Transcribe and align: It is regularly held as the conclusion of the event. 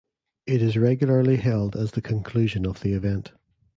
It 0.47 0.63
is 0.63 0.79
regularly 0.79 1.35
held 1.37 1.75
as 1.75 1.91
the 1.91 2.01
conclusion 2.01 2.65
of 2.65 2.79
the 2.81 2.93
event. 2.93 3.33